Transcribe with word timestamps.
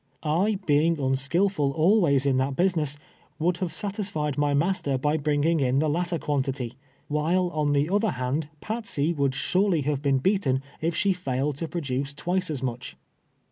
I, 0.23 0.57
being 0.65 0.99
unskillful 0.99 1.73
always 1.73 2.25
in 2.25 2.37
that 2.37 2.55
business, 2.55 2.97
would 3.37 3.57
have 3.57 3.71
satisfied 3.71 4.35
my 4.35 4.51
master 4.55 4.97
by 4.97 5.15
bringing 5.15 5.59
in 5.59 5.77
the 5.77 5.87
latter 5.91 6.17
quantity, 6.17 6.73
while 7.07 7.49
on 7.49 7.73
the 7.73 7.87
other 7.87 8.09
hand, 8.09 8.49
Pat 8.61 8.87
sey 8.87 9.13
would 9.13 9.35
surely 9.35 9.81
have 9.81 10.01
been 10.01 10.17
beaten 10.17 10.63
if 10.81 10.95
she 10.95 11.13
failed 11.13 11.57
to 11.57 11.67
produce 11.67 12.15
twice 12.15 12.49
as 12.49 12.63
much. 12.63 12.97